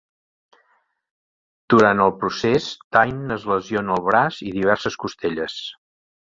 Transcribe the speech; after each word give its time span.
Durant 1.73 2.01
el 2.07 2.15
procés, 2.23 2.71
Dain 2.97 3.37
es 3.37 3.47
lesiona 3.53 3.95
el 4.01 4.05
braç 4.11 4.43
i 4.51 4.57
diverses 4.59 5.01
costelles. 5.07 5.63